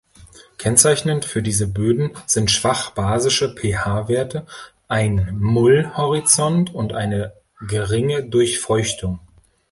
Kennzeichnend 0.57 1.25
für 1.25 1.43
diese 1.43 1.67
Böden 1.67 2.09
sind 2.25 2.49
schwach 2.49 2.89
basische 2.89 3.53
pH-Werte, 3.53 4.47
ein 4.87 5.37
Mull-Horizont 5.39 6.73
und 6.73 6.93
eine 6.93 7.33
geringe 7.59 8.23
Durchfeuchtung. 8.23 9.19